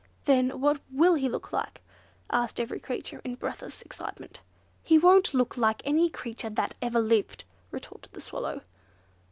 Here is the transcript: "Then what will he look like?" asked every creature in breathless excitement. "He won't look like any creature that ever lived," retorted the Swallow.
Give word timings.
"Then 0.25 0.59
what 0.59 0.81
will 0.89 1.13
he 1.13 1.29
look 1.29 1.53
like?" 1.53 1.79
asked 2.31 2.59
every 2.59 2.79
creature 2.79 3.21
in 3.23 3.35
breathless 3.35 3.83
excitement. 3.83 4.41
"He 4.81 4.97
won't 4.97 5.31
look 5.35 5.57
like 5.57 5.83
any 5.85 6.09
creature 6.09 6.49
that 6.49 6.73
ever 6.81 6.99
lived," 6.99 7.43
retorted 7.69 8.11
the 8.13 8.21
Swallow. 8.21 8.61